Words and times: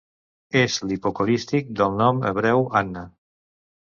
És 0.61 0.77
l'hipocorístic 0.91 1.69
del 1.81 1.93
nom 2.01 2.23
hebreu 2.29 2.65
Anna. 2.83 3.07